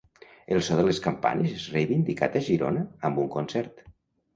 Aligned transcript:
El 0.55 0.63
so 0.67 0.77
de 0.79 0.85
les 0.87 1.01
campanes 1.03 1.55
és 1.59 1.67
reivindicat 1.75 2.41
a 2.41 2.45
Girona 2.51 2.87
amb 3.11 3.25
un 3.27 3.35
concert. 3.41 3.91